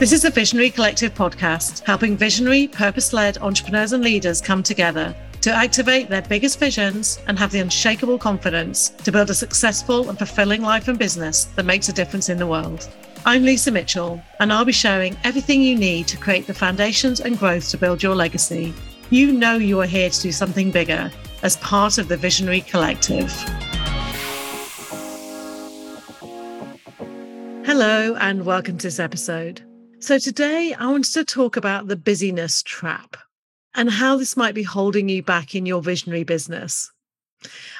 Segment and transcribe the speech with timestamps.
[0.00, 5.14] This is the Visionary Collective podcast, helping visionary, purpose led entrepreneurs and leaders come together
[5.40, 10.18] to activate their biggest visions and have the unshakable confidence to build a successful and
[10.18, 12.88] fulfilling life and business that makes a difference in the world.
[13.24, 17.38] I'm Lisa Mitchell, and I'll be sharing everything you need to create the foundations and
[17.38, 18.74] growth to build your legacy.
[19.10, 21.08] You know you are here to do something bigger
[21.44, 23.32] as part of the Visionary Collective.
[27.64, 29.62] Hello, and welcome to this episode.
[30.04, 33.16] So, today I wanted to talk about the busyness trap
[33.74, 36.92] and how this might be holding you back in your visionary business.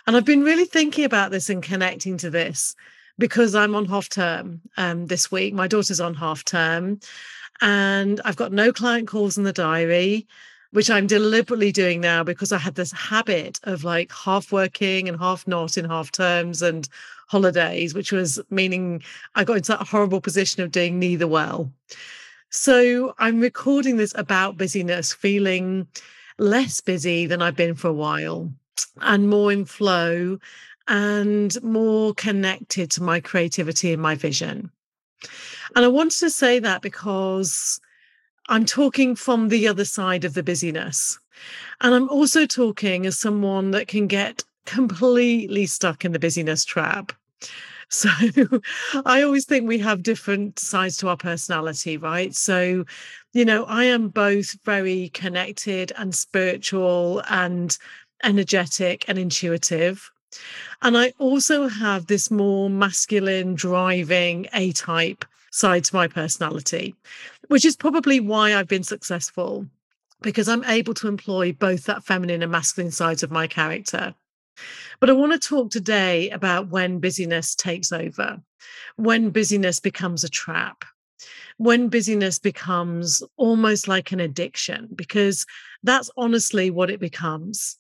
[0.07, 2.75] And I've been really thinking about this and connecting to this
[3.19, 5.53] because I'm on half term um, this week.
[5.53, 6.99] My daughter's on half term,
[7.61, 10.27] and I've got no client calls in the diary,
[10.71, 15.19] which I'm deliberately doing now because I had this habit of like half working and
[15.19, 16.89] half not in half terms and
[17.29, 19.03] holidays, which was meaning
[19.35, 21.73] I got into that horrible position of doing neither well.
[22.51, 25.89] So I'm recording this about busyness, feeling
[26.39, 28.53] less busy than I've been for a while
[29.01, 30.39] and more in flow
[30.87, 34.71] and more connected to my creativity and my vision.
[35.75, 37.81] And I wanted to say that because
[38.49, 41.19] I'm talking from the other side of the busyness.
[41.81, 47.13] And I'm also talking as someone that can get completely stuck in the busyness trap.
[47.89, 48.09] So
[49.05, 52.35] I always think we have different sides to our personality, right?
[52.35, 52.85] So,
[53.33, 57.77] you know, I am both very connected and spiritual and
[58.23, 60.11] energetic and intuitive.
[60.83, 66.97] And I also have this more masculine, driving A type side to my personality,
[67.49, 69.67] which is probably why I've been successful
[70.21, 74.15] because I'm able to employ both that feminine and masculine sides of my character.
[75.01, 78.41] But I want to talk today about when busyness takes over,
[78.97, 80.85] when busyness becomes a trap,
[81.57, 85.47] when busyness becomes almost like an addiction, because
[85.83, 87.79] that's honestly what it becomes.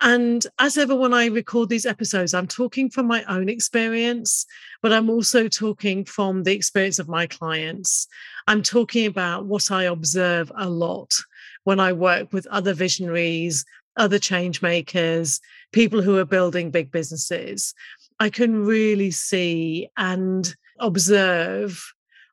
[0.00, 4.46] And as ever, when I record these episodes, I'm talking from my own experience,
[4.82, 8.08] but I'm also talking from the experience of my clients.
[8.46, 11.12] I'm talking about what I observe a lot
[11.64, 13.64] when I work with other visionaries,
[13.96, 15.40] other change makers,
[15.72, 17.74] people who are building big businesses,
[18.20, 21.82] I can really see and observe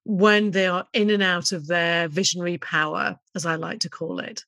[0.06, 4.20] when they are in and out of their visionary power, as I like to call
[4.20, 4.44] it.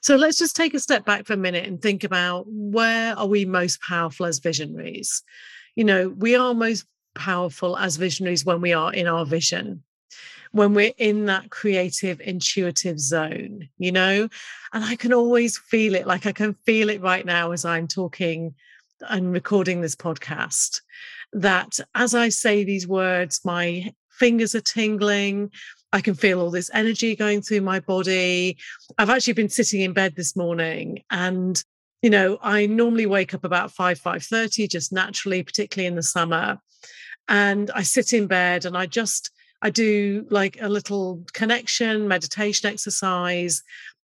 [0.00, 3.26] So let's just take a step back for a minute and think about where are
[3.26, 5.22] we most powerful as visionaries?
[5.76, 9.82] You know, we are most powerful as visionaries when we are in our vision
[10.52, 14.28] when we're in that creative, intuitive zone, you know?
[14.72, 16.06] And I can always feel it.
[16.06, 18.54] Like I can feel it right now as I'm talking
[19.08, 20.82] and recording this podcast.
[21.32, 25.50] That as I say these words, my fingers are tingling.
[25.92, 28.58] I can feel all this energy going through my body.
[28.98, 31.62] I've actually been sitting in bed this morning and
[32.02, 36.58] you know, I normally wake up about 5 5:30 just naturally, particularly in the summer.
[37.28, 39.30] And I sit in bed and I just
[39.62, 43.62] I do like a little connection meditation exercise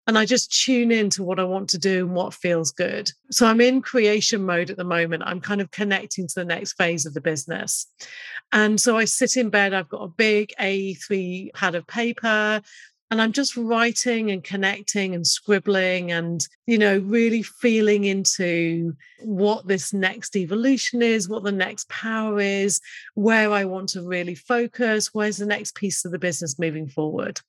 [0.07, 3.11] and I just tune into what I want to do and what feels good.
[3.29, 5.23] So I'm in creation mode at the moment.
[5.25, 7.87] I'm kind of connecting to the next phase of the business.
[8.53, 12.61] And so I sit in bed, I've got a big A3 pad of paper
[13.09, 19.67] and i'm just writing and connecting and scribbling and you know really feeling into what
[19.67, 22.81] this next evolution is what the next power is
[23.15, 27.39] where i want to really focus where's the next piece of the business moving forward.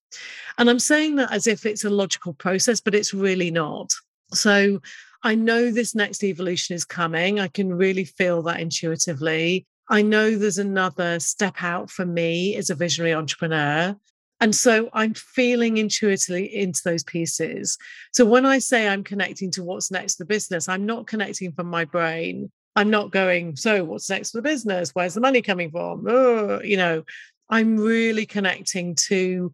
[0.56, 3.92] And i'm saying that as if it's a logical process but it's really not.
[4.32, 4.80] So
[5.22, 7.40] i know this next evolution is coming.
[7.40, 9.66] I can really feel that intuitively.
[9.90, 13.96] I know there's another step out for me as a visionary entrepreneur.
[14.40, 17.76] And so I'm feeling intuitively into those pieces.
[18.12, 21.52] So when I say I'm connecting to what's next to the business, I'm not connecting
[21.52, 22.50] from my brain.
[22.76, 24.90] I'm not going, so what's next for the business?
[24.94, 26.06] Where's the money coming from?
[26.08, 27.02] Oh, you know,
[27.50, 29.52] I'm really connecting to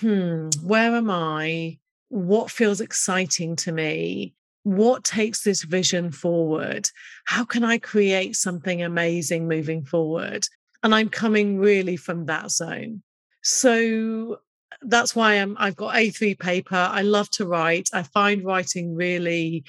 [0.00, 1.78] hmm, where am I?
[2.08, 4.34] What feels exciting to me?
[4.64, 6.90] What takes this vision forward?
[7.24, 10.46] How can I create something amazing moving forward?
[10.82, 13.02] And I'm coming really from that zone.
[13.50, 14.40] So
[14.82, 16.76] that's why I'm, I've got A3 paper.
[16.76, 17.88] I love to write.
[17.94, 19.64] I find writing really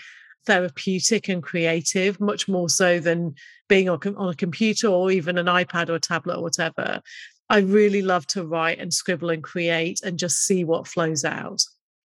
[0.45, 3.35] therapeutic and creative, much more so than
[3.69, 7.01] being on, on a computer or even an iPad or a tablet or whatever.
[7.49, 11.61] I really love to write and scribble and create and just see what flows out.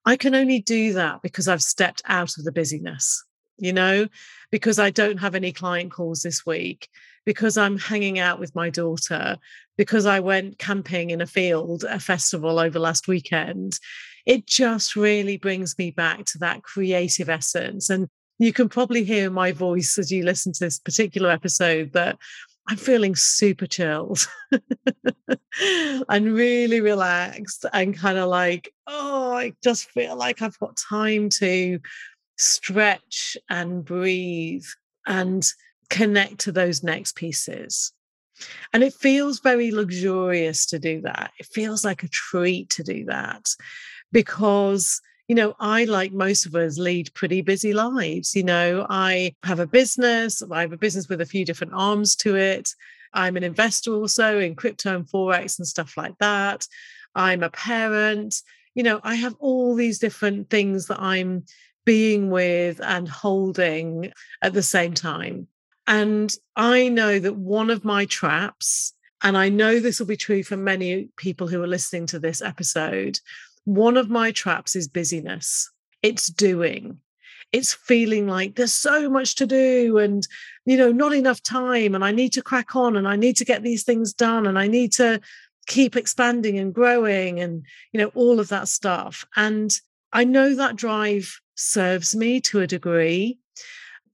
[0.05, 3.25] I can only do that because I've stepped out of the busyness,
[3.57, 4.07] you know,
[4.53, 6.88] because I don't have any client calls this week,
[7.25, 9.38] because I'm hanging out with my daughter,
[9.79, 13.79] because I went camping in a field, a festival over last weekend.
[14.27, 17.89] It just really brings me back to that creative essence.
[17.89, 18.07] And
[18.38, 22.19] you can probably hear my voice as you listen to this particular episode that
[22.67, 24.25] I'm feeling super chilled
[26.09, 31.29] and really relaxed and kind of like, oh, I just feel like I've got time
[31.39, 31.79] to
[32.38, 34.65] stretch and breathe
[35.06, 35.45] and
[35.89, 37.91] connect to those next pieces.
[38.74, 41.31] And it feels very luxurious to do that.
[41.39, 43.47] It feels like a treat to do that
[44.12, 48.36] because you know, I, like most of us, lead pretty busy lives.
[48.36, 52.15] You know, I have a business, I have a business with a few different arms
[52.18, 52.69] to it.
[53.13, 56.68] I'm an investor also in crypto and Forex and stuff like that.
[57.15, 58.41] I'm a parent.
[58.75, 61.45] You know, I have all these different things that I'm
[61.85, 65.47] being with and holding at the same time.
[65.88, 70.44] And I know that one of my traps, and I know this will be true
[70.44, 73.19] for many people who are listening to this episode,
[73.65, 75.69] one of my traps is busyness.
[76.01, 77.00] It's doing.
[77.51, 80.27] It's feeling like there's so much to do and,
[80.65, 81.94] you know, not enough time.
[81.95, 84.57] And I need to crack on and I need to get these things done and
[84.57, 85.21] I need to
[85.68, 89.25] keep expanding and growing and, you know, all of that stuff.
[89.36, 89.74] And
[90.12, 93.39] I know that drive serves me to a degree.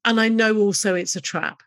[0.06, 1.62] And I know also it's a trap.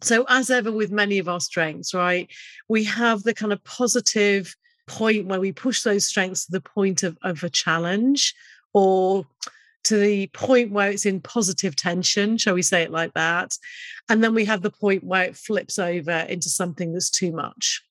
[0.00, 2.28] So, as ever with many of our strengths, right,
[2.68, 4.56] we have the kind of positive
[4.88, 8.34] point where we push those strengths to the point of, of a challenge
[8.72, 9.26] or
[9.84, 13.56] to the point where it's in positive tension, shall we say it like that?
[14.08, 17.82] And then we have the point where it flips over into something that's too much.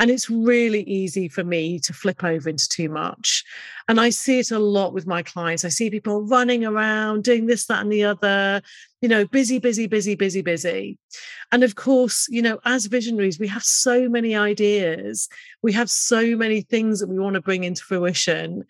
[0.00, 3.44] And it's really easy for me to flip over into too much.
[3.88, 5.64] And I see it a lot with my clients.
[5.64, 8.62] I see people running around, doing this, that, and the other,
[9.00, 10.98] you know, busy, busy, busy, busy, busy.
[11.52, 15.28] And of course, you know, as visionaries, we have so many ideas,
[15.62, 18.64] we have so many things that we want to bring into fruition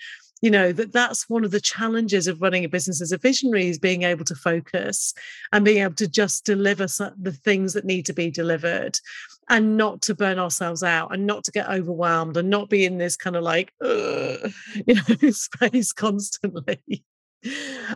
[0.45, 3.69] you know that that's one of the challenges of running a business as a visionary
[3.69, 5.15] is being able to focus
[5.53, 6.87] and being able to just deliver
[7.19, 8.99] the things that need to be delivered
[9.49, 12.99] and not to burn ourselves out and not to get overwhelmed and not be in
[12.99, 14.51] this kind of like you
[14.87, 16.81] know space constantly.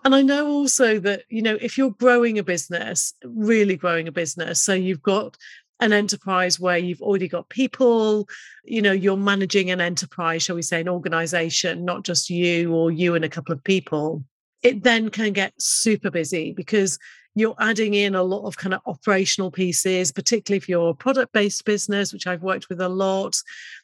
[0.04, 4.12] And i know also that you know if you're growing a business really growing a
[4.12, 5.38] business so you've got
[5.80, 8.28] an enterprise where you've already got people
[8.64, 12.90] you know you're managing an enterprise shall we say an organization not just you or
[12.90, 14.22] you and a couple of people
[14.62, 16.98] it then can get super busy because
[17.40, 21.32] you're adding in a lot of kind of operational pieces, particularly if you're a product
[21.32, 23.40] based business, which I've worked with a lot.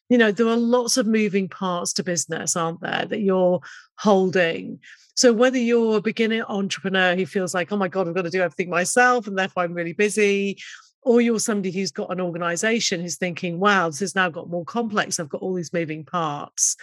[0.09, 3.61] You know, there are lots of moving parts to business, aren't there, that you're
[3.97, 4.81] holding.
[5.15, 8.31] So whether you're a beginner entrepreneur who feels like, oh my God, I've got to
[8.31, 10.59] do everything myself and therefore I'm really busy,
[11.03, 14.65] or you're somebody who's got an organization who's thinking, wow, this has now got more
[14.65, 15.21] complex.
[15.21, 16.77] I've got all these moving parts.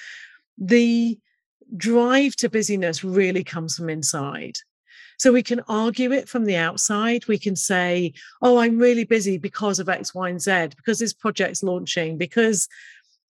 [0.57, 1.19] The
[1.75, 4.57] drive to busyness really comes from inside.
[5.21, 7.27] So we can argue it from the outside.
[7.27, 11.13] We can say, oh, I'm really busy because of X, Y, and Z, because this
[11.13, 12.67] project's launching, because,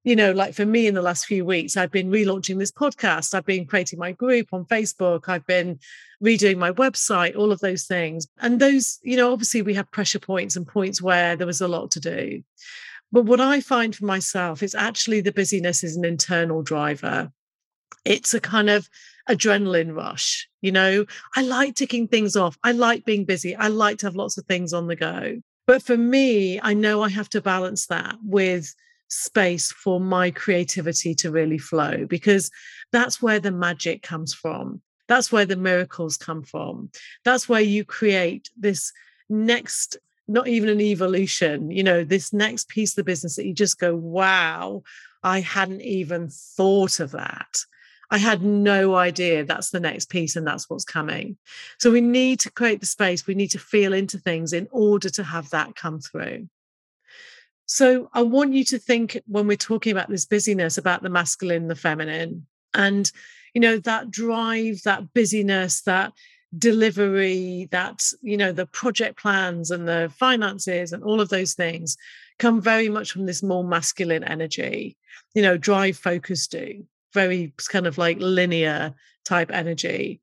[0.04, 3.34] you know, like for me in the last few weeks, I've been relaunching this podcast,
[3.34, 5.80] I've been creating my group on Facebook, I've been
[6.22, 8.28] redoing my website, all of those things.
[8.42, 11.70] And those, you know, obviously we have pressure points and points where there was a
[11.70, 12.44] lot to do.
[13.14, 17.32] But what I find for myself is actually the busyness is an internal driver.
[18.04, 18.90] It's a kind of
[19.30, 20.48] adrenaline rush.
[20.62, 21.06] You know,
[21.36, 22.58] I like ticking things off.
[22.64, 23.56] I like being busy.
[23.56, 25.42] I like to have lots of things on the go.
[25.66, 28.74] But for me, I know I have to balance that with
[29.10, 32.52] space for my creativity to really flow because
[32.92, 34.82] that's where the magic comes from.
[35.08, 36.90] That's where the miracles come from.
[37.24, 38.92] That's where you create this
[39.30, 43.54] next, not even an evolution, you know, this next piece of the business that you
[43.54, 44.84] just go, wow,
[45.24, 47.58] I hadn't even thought of that.
[48.10, 51.38] I had no idea that's the next piece and that's what's coming.
[51.78, 55.10] So we need to create the space, we need to feel into things in order
[55.10, 56.48] to have that come through.
[57.66, 61.68] So I want you to think when we're talking about this busyness about the masculine,
[61.68, 63.12] the feminine, and
[63.54, 66.14] you know that drive, that busyness, that
[66.58, 71.98] delivery, that you know the project plans and the finances and all of those things
[72.40, 74.96] come very much from this more masculine energy.
[75.36, 78.94] You know, drive, focus, do very kind of like linear
[79.26, 80.22] type energy.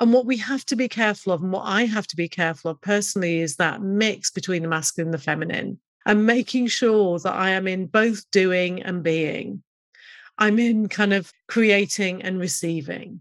[0.00, 2.70] And what we have to be careful of, and what I have to be careful
[2.70, 7.34] of personally, is that mix between the masculine and the feminine, and making sure that
[7.34, 9.62] I am in both doing and being.
[10.38, 13.20] I'm in kind of creating and receiving.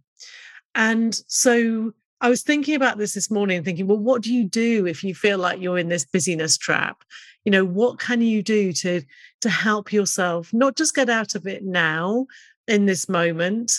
[0.76, 4.86] And so I was thinking about this this morning, thinking, well, what do you do
[4.86, 7.04] if you feel like you're in this busyness trap?
[7.44, 9.02] You know, what can you do to
[9.42, 12.28] to help yourself not just get out of it now
[12.68, 13.72] in this moment,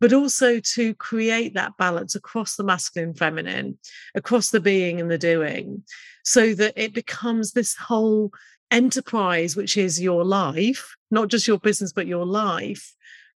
[0.00, 3.78] but also to create that balance across the masculine feminine,
[4.14, 5.82] across the being and the doing,
[6.24, 8.30] so that it becomes this whole
[8.70, 12.94] enterprise, which is your life, not just your business, but your life,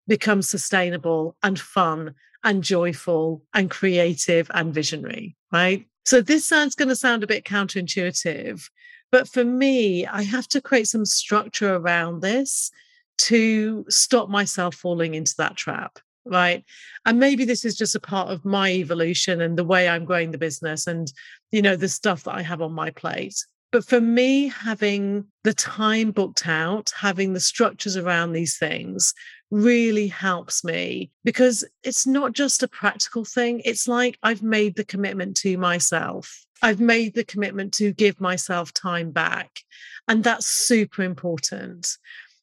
[0.08, 5.86] becomes sustainable and fun and joyful and creative and visionary, right?
[6.06, 8.70] So this sounds going to sound a bit counterintuitive,
[9.12, 12.72] but for me, I have to create some structure around this
[13.20, 16.64] to stop myself falling into that trap right?
[17.06, 20.32] And maybe this is just a part of my evolution and the way i'm growing
[20.32, 21.12] the business and
[21.52, 23.36] you know the stuff that i have on my plate.
[23.72, 29.14] But for me having the time booked out having the structures around these things
[29.52, 34.86] really helps me because it's not just a practical thing it's like i've made the
[34.86, 36.46] commitment to myself.
[36.62, 39.62] I've made the commitment to give myself time back
[40.08, 41.98] and that's super important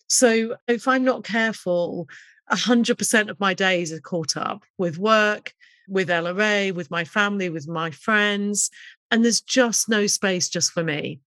[0.08, 2.08] so if i'm not careful
[2.50, 5.52] 100% of my days are caught up with work,
[5.88, 8.70] with Ella Ray, with my family, with my friends.
[9.10, 11.20] And there's just no space just for me.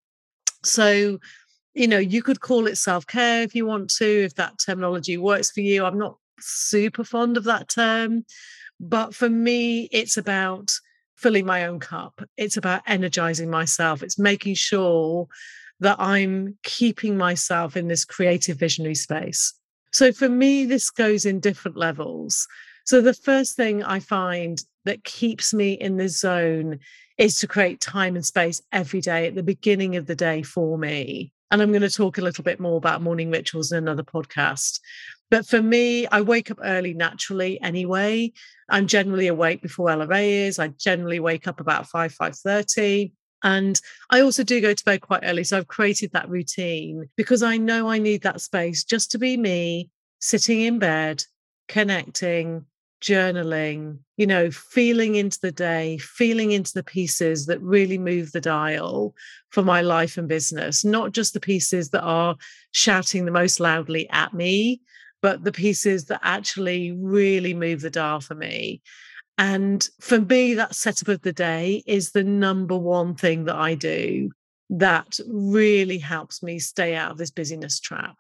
[0.64, 1.20] So,
[1.74, 5.18] you know, you could call it self care if you want to, if that terminology
[5.18, 5.86] works for you.
[5.86, 8.26] I'm not super fond of that term.
[8.80, 10.72] But for me, it's about
[11.16, 12.22] filling my own cup.
[12.38, 14.04] It's about energizing myself.
[14.04, 15.28] It's making sure
[15.80, 19.54] that I'm keeping myself in this creative visionary space.
[19.92, 22.48] So for me, this goes in different levels.
[22.86, 26.80] So the first thing I find that keeps me in the zone
[27.18, 30.78] is to create time and space every day at the beginning of the day for
[30.78, 31.32] me.
[31.52, 34.80] And I'm going to talk a little bit more about morning rituals in another podcast.
[35.32, 38.32] But for me, I wake up early naturally anyway.
[38.70, 40.60] I'm generally awake before Ella Ray is.
[40.60, 43.12] I generally wake up about 5, 5.30.
[43.44, 43.80] And
[44.10, 45.44] I also do go to bed quite early.
[45.44, 49.38] So I've created that routine because I know I need that space just to be
[49.38, 51.24] me, sitting in bed,
[51.68, 52.66] connecting,
[53.02, 58.42] journaling, you know, feeling into the day, feeling into the pieces that really move the
[58.42, 59.16] dial
[59.50, 62.36] for my life and business, not just the pieces that are
[62.72, 64.82] shouting the most loudly at me,
[65.22, 68.82] but the pieces that actually really move the dial for me.
[69.40, 73.74] And for me, that setup of the day is the number one thing that I
[73.74, 74.32] do
[74.70, 78.18] that really helps me stay out of this busyness trap.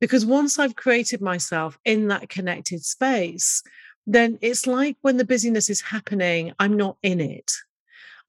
[0.00, 3.64] Because once I've created myself in that connected space,
[4.06, 7.50] then it's like when the busyness is happening, I'm not in it.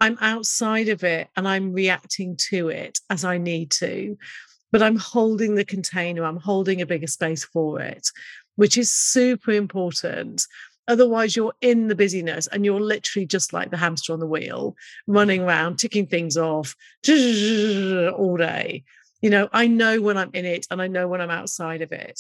[0.02, 4.18] I'm outside of it and I'm reacting to it as I need to.
[4.72, 8.10] But I'm holding the container, I'm holding a bigger space for it,
[8.56, 10.48] which is super important
[10.88, 14.75] Otherwise, you're in the busyness and you're literally just like the hamster on the wheel,
[15.08, 15.50] running mm-hmm.
[15.50, 16.75] around, ticking things off
[17.08, 18.84] all day.
[19.22, 21.94] You know, I know when I'm in it and I know when I'm outside of
[21.94, 22.20] it.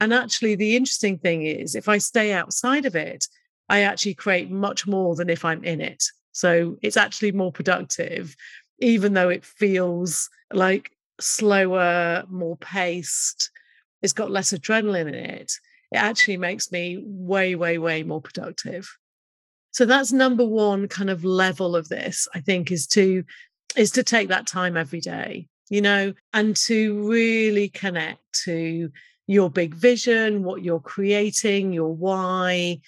[0.00, 3.26] And actually, the interesting thing is, if I stay outside of it,
[3.70, 6.04] I actually create much more than if I'm in it.
[6.32, 8.36] So it's actually more productive,
[8.80, 13.50] even though it feels like slower, more paced.
[14.02, 15.52] It's got less adrenaline in it
[15.92, 18.88] it actually makes me way, way, way more productive.
[19.72, 23.24] So that's number one kind of level of this, I think, is to
[23.76, 28.90] is to take that time every day, you know, and to really connect to
[29.26, 32.80] your big vision, what you're creating, your why,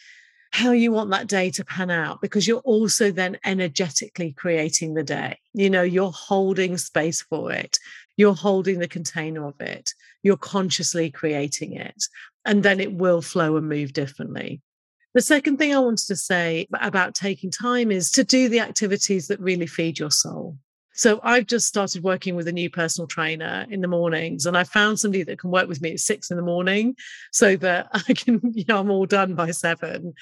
[0.51, 5.03] how you want that day to pan out, because you're also then energetically creating the
[5.03, 5.39] day.
[5.55, 7.79] You know, you're holding space for it,
[8.17, 9.91] you're holding the container of it,
[10.23, 12.05] you're consciously creating it
[12.45, 14.61] and then it will flow and move differently.
[15.15, 19.29] The second thing I wanted to say about taking time is to do the activities
[19.29, 20.59] that really feed your soul.
[20.97, 24.63] So I've just started working with a new personal trainer in the mornings, and I
[24.63, 26.95] found somebody that can work with me at six in the morning
[27.33, 30.15] so that I can, you know, I'm all done by seven.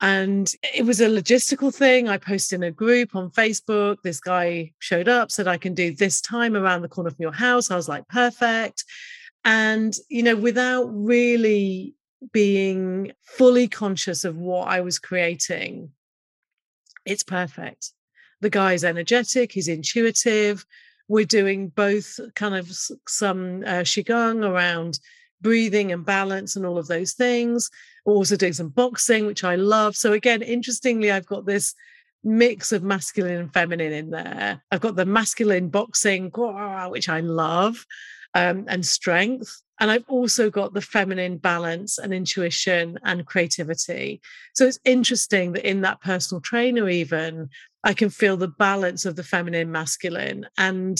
[0.00, 2.08] And it was a logistical thing.
[2.08, 3.98] I posted in a group on Facebook.
[4.02, 7.32] This guy showed up, said, I can do this time around the corner from your
[7.32, 7.70] house.
[7.70, 8.84] I was like, perfect.
[9.44, 11.94] And, you know, without really
[12.32, 15.90] being fully conscious of what I was creating,
[17.04, 17.92] it's perfect.
[18.40, 20.64] The guy's energetic, he's intuitive.
[21.08, 22.70] We're doing both kind of
[23.08, 25.00] some uh, Qigong around
[25.40, 27.70] breathing and balance and all of those things.
[28.08, 29.94] Also doing some boxing, which I love.
[29.94, 31.74] So, again, interestingly, I've got this
[32.24, 34.62] mix of masculine and feminine in there.
[34.70, 37.84] I've got the masculine boxing, which I love
[38.34, 39.62] um, and strength.
[39.78, 44.22] And I've also got the feminine balance and intuition and creativity.
[44.54, 47.50] So it's interesting that in that personal trainer, even,
[47.84, 50.98] I can feel the balance of the feminine, masculine, and,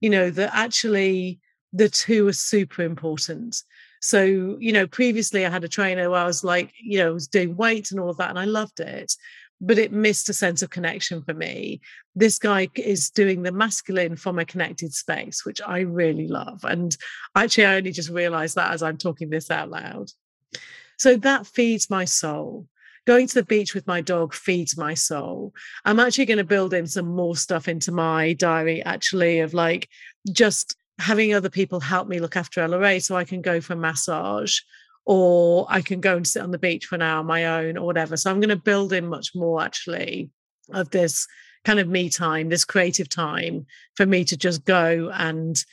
[0.00, 1.38] you know, that actually
[1.72, 3.62] the two are super important.
[4.00, 7.12] So, you know, previously I had a trainer where I was like, you know, I
[7.12, 9.12] was doing weights and all of that, and I loved it,
[9.60, 11.80] but it missed a sense of connection for me.
[12.14, 16.64] This guy is doing the masculine from a connected space, which I really love.
[16.64, 16.96] And
[17.34, 20.10] actually, I only just realized that as I'm talking this out loud.
[20.96, 22.66] So that feeds my soul.
[23.06, 25.54] Going to the beach with my dog feeds my soul.
[25.84, 29.88] I'm actually going to build in some more stuff into my diary, actually, of like
[30.30, 33.76] just having other people help me look after Ella Ray so I can go for
[33.76, 34.60] massage
[35.04, 37.78] or I can go and sit on the beach for an hour on my own
[37.78, 38.16] or whatever.
[38.16, 40.30] So I'm going to build in much more actually
[40.72, 41.26] of this
[41.64, 45.64] kind of me time, this creative time for me to just go and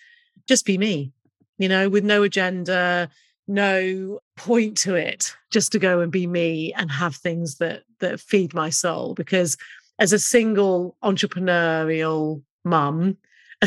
[0.47, 1.11] just be me,
[1.57, 3.09] you know, with no agenda,
[3.47, 8.19] no point to it, just to go and be me and have things that that
[8.19, 9.13] feed my soul.
[9.13, 9.57] Because
[9.99, 13.17] as a single entrepreneurial mum,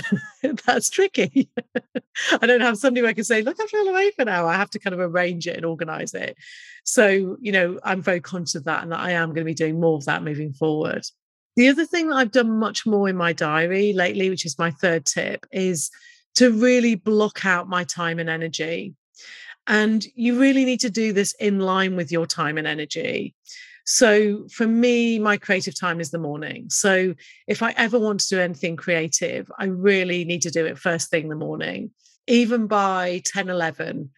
[0.66, 1.48] that's tricky.
[2.40, 4.46] I don't have somebody where I can say, look, I feel away for now.
[4.46, 6.36] I have to kind of arrange it and organize it.
[6.84, 9.54] So, you know, I'm very conscious of that and that I am going to be
[9.54, 11.04] doing more of that moving forward.
[11.56, 14.70] The other thing that I've done much more in my diary lately, which is my
[14.70, 15.90] third tip, is
[16.36, 18.94] to really block out my time and energy.
[19.66, 23.34] And you really need to do this in line with your time and energy.
[23.90, 26.68] So for me, my creative time is the morning.
[26.68, 27.14] So
[27.46, 31.08] if I ever want to do anything creative, I really need to do it first
[31.08, 31.92] thing in the morning.
[32.26, 34.10] Even by 10, 11,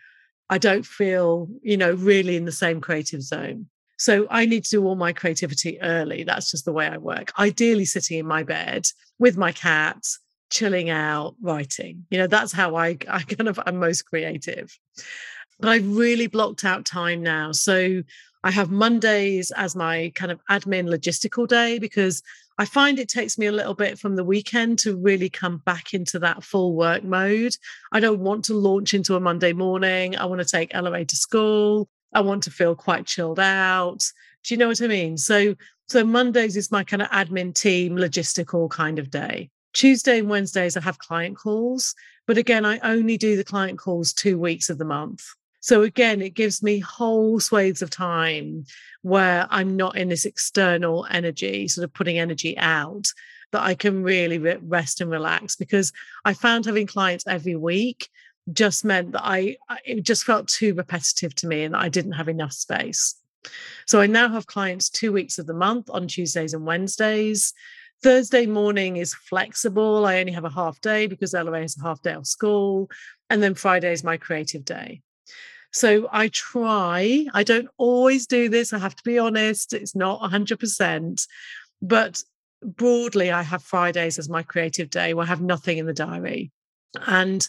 [0.48, 3.66] I don't feel, you know, really in the same creative zone.
[3.96, 6.24] So I need to do all my creativity early.
[6.24, 7.32] That's just the way I work.
[7.38, 8.88] Ideally, sitting in my bed
[9.20, 10.02] with my cat,
[10.50, 12.06] chilling out, writing.
[12.10, 14.76] You know, that's how I, I kind of am most creative.
[15.60, 17.52] But I've really blocked out time now.
[17.52, 18.02] So
[18.42, 22.22] I have Mondays as my kind of admin logistical day because
[22.56, 25.94] I find it takes me a little bit from the weekend to really come back
[25.94, 27.54] into that full work mode.
[27.92, 30.16] I don't want to launch into a Monday morning.
[30.16, 31.88] I want to take Ella Ray to school.
[32.14, 34.00] I want to feel quite chilled out.
[34.44, 35.16] Do you know what I mean?
[35.16, 35.54] So
[35.88, 39.50] so Mondays is my kind of admin team logistical kind of day.
[39.72, 41.94] Tuesday and Wednesdays I have client calls,
[42.26, 45.24] but again I only do the client calls 2 weeks of the month.
[45.60, 48.64] So again, it gives me whole swathes of time
[49.02, 53.06] where I'm not in this external energy, sort of putting energy out,
[53.52, 55.56] that I can really rest and relax.
[55.56, 55.92] Because
[56.24, 58.08] I found having clients every week
[58.52, 62.28] just meant that I, it just felt too repetitive to me and I didn't have
[62.28, 63.16] enough space.
[63.86, 67.52] So I now have clients two weeks of the month on Tuesdays and Wednesdays.
[68.02, 70.06] Thursday morning is flexible.
[70.06, 72.90] I only have a half day because Ella Ray has a half day of school.
[73.28, 75.02] And then Friday is my creative day.
[75.72, 80.20] So I try, I don't always do this, I have to be honest, it's not
[80.20, 81.26] 100%,
[81.80, 82.22] but
[82.62, 86.50] broadly, I have Fridays as my creative day where I have nothing in the diary.
[87.06, 87.46] And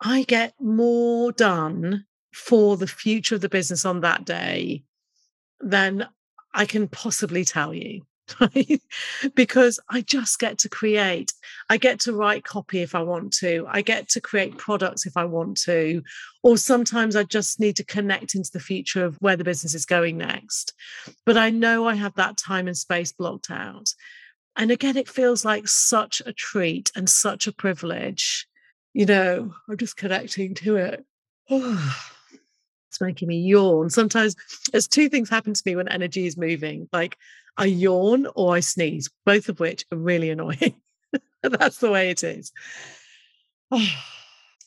[0.00, 4.84] I get more done for the future of the business on that day
[5.60, 6.08] than
[6.54, 8.02] I can possibly tell you.
[9.34, 11.32] because I just get to create.
[11.68, 13.66] I get to write copy if I want to.
[13.68, 16.02] I get to create products if I want to.
[16.42, 19.86] Or sometimes I just need to connect into the future of where the business is
[19.86, 20.72] going next.
[21.24, 23.92] But I know I have that time and space blocked out.
[24.56, 28.46] And again, it feels like such a treat and such a privilege.
[28.92, 31.04] You know, I'm just connecting to it.
[31.48, 33.88] it's making me yawn.
[33.88, 34.36] Sometimes
[34.70, 36.88] there's two things happen to me when energy is moving.
[36.92, 37.16] Like
[37.56, 40.80] I yawn or I sneeze, both of which are really annoying.
[41.42, 42.52] That's the way it is.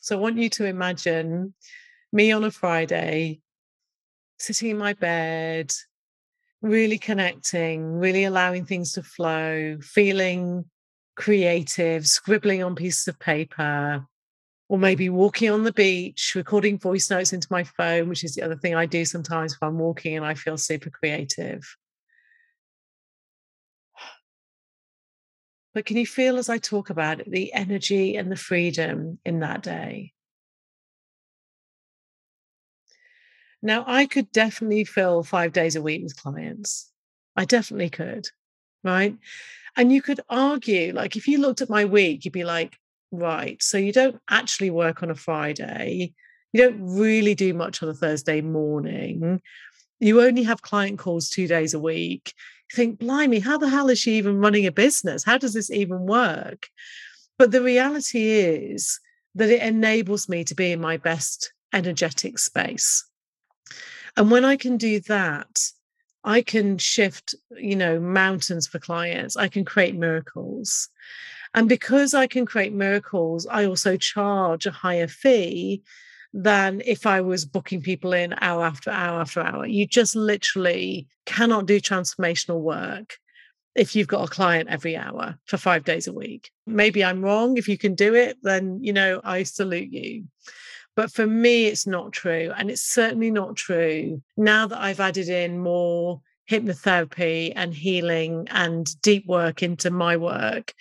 [0.01, 1.53] so I want you to imagine
[2.11, 3.41] me on a Friday,
[4.37, 5.73] sitting in my bed,
[6.61, 10.65] really connecting, really allowing things to flow, feeling
[11.15, 14.05] creative, scribbling on pieces of paper,
[14.67, 18.41] or maybe walking on the beach, recording voice notes into my phone, which is the
[18.41, 21.63] other thing I do sometimes if I'm walking and I feel super creative.
[25.75, 29.41] But can you feel as I talk about it, the energy and the freedom in
[29.41, 30.13] that day?
[33.61, 36.89] Now, I could definitely fill five days a week with clients.
[37.35, 38.25] I definitely could.
[38.85, 39.17] Right.
[39.75, 42.77] And you could argue, like, if you looked at my week, you'd be like,
[43.11, 46.13] right, so you don't actually work on a Friday.
[46.53, 49.41] You don't really do much on a Thursday morning.
[49.99, 52.33] You only have client calls two days a week
[52.73, 55.23] think, blimey, how the hell is she even running a business?
[55.23, 56.67] How does this even work?
[57.37, 58.99] But the reality is
[59.35, 63.05] that it enables me to be in my best energetic space.
[64.17, 65.59] And when I can do that,
[66.23, 69.35] I can shift, you know, mountains for clients.
[69.37, 70.89] I can create miracles.
[71.53, 75.83] And because I can create miracles, I also charge a higher fee
[76.37, 79.65] than if I was booking people in hour after hour after hour.
[79.65, 83.17] You just literally cannot do transformational work
[83.73, 86.51] if you've got a client every hour for five days a week.
[86.67, 87.55] Maybe I'm wrong.
[87.55, 90.25] If you can do it, then, you know, I salute you.
[90.97, 92.51] But for me, it's not true.
[92.57, 96.19] And it's certainly not true now that I've added in more
[96.51, 100.73] hypnotherapy and healing and deep work into my work.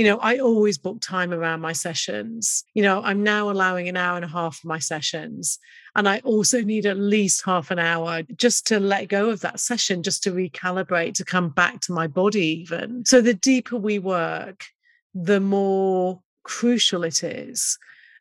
[0.00, 2.64] You know, I always book time around my sessions.
[2.72, 5.58] You know, I'm now allowing an hour and a half for my sessions.
[5.94, 9.60] And I also need at least half an hour just to let go of that
[9.60, 13.04] session, just to recalibrate, to come back to my body, even.
[13.04, 14.64] So the deeper we work,
[15.12, 17.76] the more crucial it is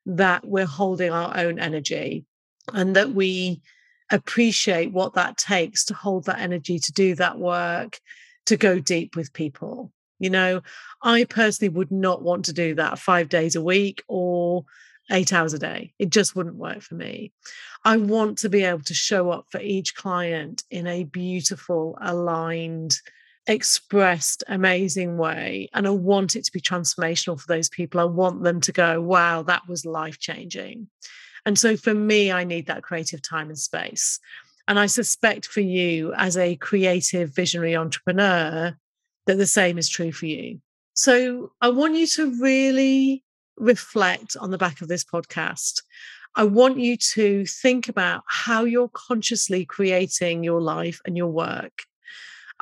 [0.06, 2.26] that we're holding our own energy
[2.74, 3.62] and that we
[4.12, 8.02] appreciate what that takes to hold that energy to do that work
[8.48, 10.62] to go deep with people you know
[11.02, 14.66] i personally would not want to do that 5 days a week or
[15.12, 15.94] 8 hours a day.
[15.98, 17.32] It just wouldn't work for me.
[17.84, 22.96] I want to be able to show up for each client in a beautiful aligned
[23.48, 28.00] expressed amazing way and i want it to be transformational for those people.
[28.00, 30.88] I want them to go wow that was life changing
[31.48, 34.20] and so for me i need that creative time and space.
[34.68, 38.78] And i suspect for you as a creative visionary entrepreneur
[39.30, 40.60] that the same is true for you
[40.94, 43.24] so i want you to really
[43.58, 45.82] reflect on the back of this podcast
[46.36, 51.84] I want you to think about how you're consciously creating your life and your work.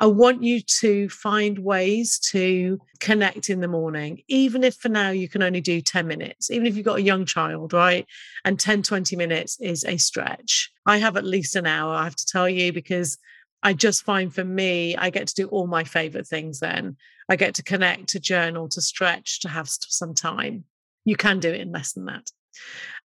[0.00, 5.10] I want you to find ways to connect in the morning, even if for now
[5.10, 8.06] you can only do 10 minutes, even if you've got a young child, right?
[8.44, 10.70] And 10, 20 minutes is a stretch.
[10.86, 13.18] I have at least an hour, I have to tell you, because
[13.62, 16.96] I just find for me, I get to do all my favorite things then.
[17.28, 20.64] I get to connect, to journal, to stretch, to have some time.
[21.04, 22.30] You can do it in less than that.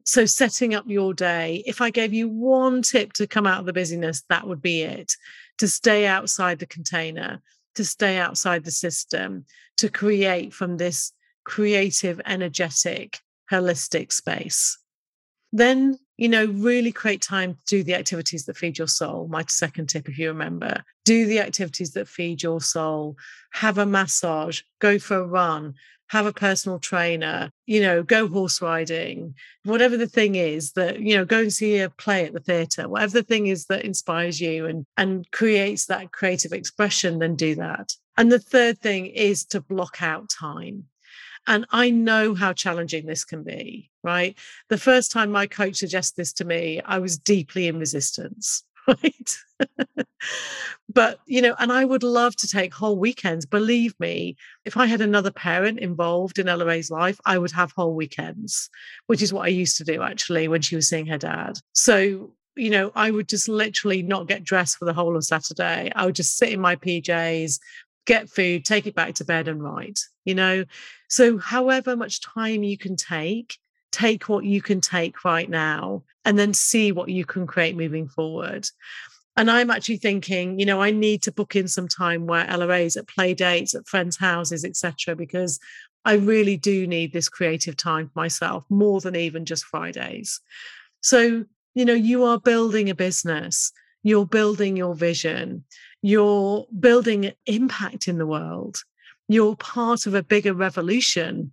[0.06, 3.66] So, setting up your day, if I gave you one tip to come out of
[3.66, 5.14] the busyness, that would be it
[5.58, 7.42] to stay outside the container,
[7.76, 9.44] to stay outside the system,
[9.78, 11.12] to create from this
[11.44, 13.20] creative, energetic,
[13.52, 14.78] holistic space.
[15.52, 19.28] Then, you know, really create time to do the activities that feed your soul.
[19.30, 23.16] My second tip, if you remember, do the activities that feed your soul.
[23.52, 25.76] Have a massage, go for a run,
[26.10, 31.16] have a personal trainer, you know, go horse riding, whatever the thing is that, you
[31.16, 34.40] know, go and see a play at the theatre, whatever the thing is that inspires
[34.40, 37.94] you and, and creates that creative expression, then do that.
[38.16, 40.86] And the third thing is to block out time.
[41.48, 44.38] And I know how challenging this can be, right?
[44.70, 48.64] The first time my coach suggested this to me, I was deeply in resistance.
[48.88, 49.38] right?
[50.94, 53.46] but, you know, and I would love to take whole weekends.
[53.46, 57.72] Believe me, if I had another parent involved in Ella Ray's life, I would have
[57.72, 58.70] whole weekends,
[59.08, 61.60] which is what I used to do actually when she was seeing her dad.
[61.74, 65.92] So, you know, I would just literally not get dressed for the whole of Saturday.
[65.96, 67.60] I would just sit in my PJs,
[68.06, 70.66] get food, take it back to bed and write, you know?
[71.08, 73.58] So, however much time you can take,
[73.92, 78.08] take what you can take right now and then see what you can create moving
[78.08, 78.68] forward.
[79.38, 82.68] And I'm actually thinking, you know, I need to book in some time where Ella
[82.68, 85.60] Ray's at play dates, at friends' houses, etc., because
[86.04, 90.42] I really do need this creative time for myself more than even just Fridays.
[91.02, 93.72] So, you know, you are building a business,
[94.04, 95.64] you're building your vision,
[96.02, 98.78] you're building impact in the world,
[99.28, 101.52] you're part of a bigger revolution.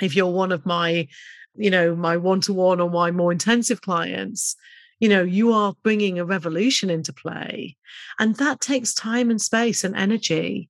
[0.00, 1.08] If you're one of my
[1.56, 4.56] you know, my one to one or my more intensive clients,
[5.00, 7.76] you know, you are bringing a revolution into play.
[8.18, 10.68] And that takes time and space and energy.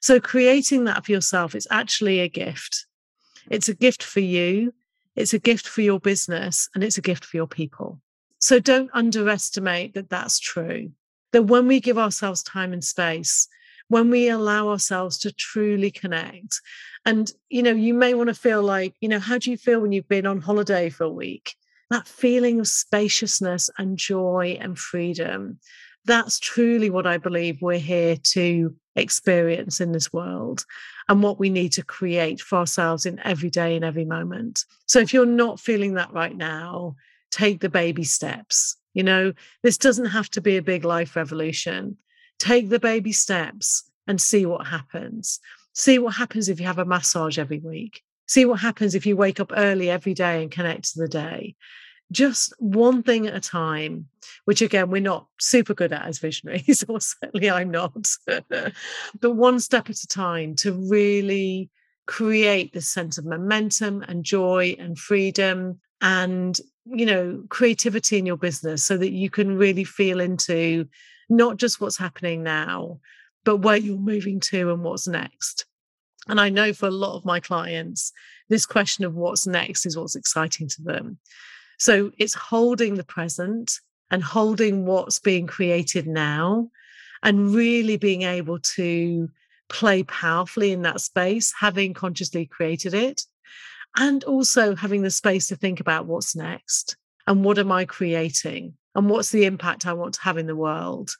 [0.00, 2.86] So creating that for yourself is actually a gift.
[3.50, 4.74] It's a gift for you,
[5.16, 8.00] it's a gift for your business, and it's a gift for your people.
[8.38, 10.92] So don't underestimate that that's true.
[11.32, 13.48] That when we give ourselves time and space,
[13.88, 16.60] when we allow ourselves to truly connect
[17.04, 19.80] and, you know, you may want to feel like, you know, how do you feel
[19.80, 21.54] when you've been on holiday for a week?
[21.90, 25.58] That feeling of spaciousness and joy and freedom.
[26.04, 30.64] That's truly what I believe we're here to experience in this world
[31.08, 34.64] and what we need to create for ourselves in every day and every moment.
[34.86, 36.96] So if you're not feeling that right now,
[37.30, 38.76] take the baby steps.
[38.92, 41.96] You know, this doesn't have to be a big life revolution.
[42.38, 45.40] Take the baby steps and see what happens.
[45.74, 48.02] See what happens if you have a massage every week.
[48.26, 51.54] See what happens if you wake up early every day and connect to the day.
[52.10, 54.06] just one thing at a time,
[54.46, 58.08] which again, we're not super good at as visionaries, or certainly I'm not,
[58.48, 61.70] but one step at a time to really
[62.06, 68.38] create this sense of momentum and joy and freedom and you know creativity in your
[68.38, 70.86] business so that you can really feel into
[71.28, 72.98] not just what's happening now
[73.44, 75.64] but where you're moving to and what's next.
[76.28, 78.12] And i know for a lot of my clients
[78.48, 81.18] this question of what's next is what's exciting to them.
[81.78, 83.72] So it's holding the present
[84.10, 86.70] and holding what's being created now
[87.22, 89.28] and really being able to
[89.68, 93.22] play powerfully in that space, having consciously created it,
[93.96, 98.74] and also having the space to think about what's next and what am I creating
[98.98, 101.12] and what's the impact I want to have in the world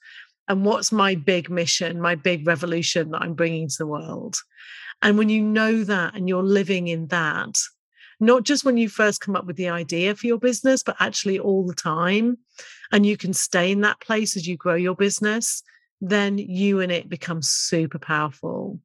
[0.48, 4.34] and what's my big mission, my big revolution that I'm bringing to the world.
[5.00, 7.56] And when you know that and you're living in that,
[8.18, 11.38] not just when you first come up with the idea for your business, but actually
[11.38, 12.38] all the time.
[12.90, 15.62] And you can stay in that place as you grow your business,
[16.00, 18.80] then you and it become super powerful.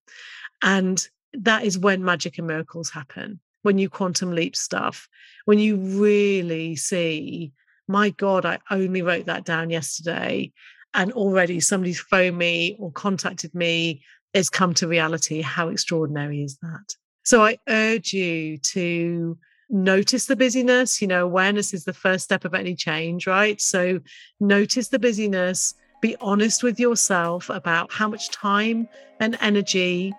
[0.61, 1.03] And
[1.33, 5.09] that is when magic and miracles happen, when you quantum leap stuff,
[5.45, 7.53] when you really see,
[7.87, 10.51] my God, I only wrote that down yesterday.
[10.93, 14.03] And already somebody's phoned me or contacted me.
[14.33, 15.41] It's come to reality.
[15.41, 16.95] How extraordinary is that?
[17.23, 19.37] So I urge you to
[19.69, 21.01] notice the busyness.
[21.01, 23.59] You know, awareness is the first step of any change, right?
[23.59, 23.99] So
[24.39, 28.87] notice the busyness, be honest with yourself about how much time
[29.19, 30.13] and energy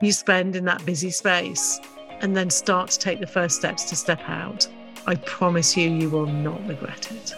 [0.00, 1.80] you spend in that busy space,
[2.20, 4.68] and then start to take the first steps to step out.
[5.06, 7.34] I promise you, you will not regret it.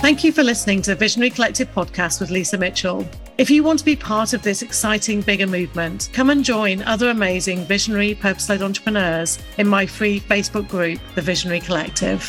[0.00, 3.06] Thank you for listening to the Visionary Collective podcast with Lisa Mitchell.
[3.36, 7.10] If you want to be part of this exciting bigger movement, come and join other
[7.10, 12.22] amazing visionary purpose led entrepreneurs in my free Facebook group, The Visionary Collective.